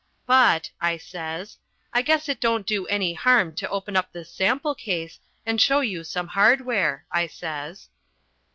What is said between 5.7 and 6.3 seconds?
you some